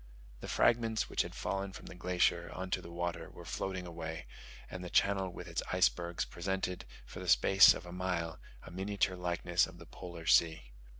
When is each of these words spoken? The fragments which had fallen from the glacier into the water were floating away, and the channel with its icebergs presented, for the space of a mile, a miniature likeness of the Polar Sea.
The 0.39 0.47
fragments 0.47 1.11
which 1.11 1.21
had 1.21 1.35
fallen 1.35 1.73
from 1.73 1.85
the 1.85 1.93
glacier 1.93 2.51
into 2.59 2.81
the 2.81 2.89
water 2.89 3.29
were 3.29 3.45
floating 3.45 3.85
away, 3.85 4.25
and 4.67 4.83
the 4.83 4.89
channel 4.89 5.29
with 5.31 5.47
its 5.47 5.61
icebergs 5.71 6.25
presented, 6.25 6.85
for 7.05 7.19
the 7.19 7.27
space 7.27 7.75
of 7.75 7.85
a 7.85 7.91
mile, 7.91 8.39
a 8.63 8.71
miniature 8.71 9.15
likeness 9.15 9.67
of 9.67 9.77
the 9.77 9.85
Polar 9.85 10.25
Sea. 10.25 10.71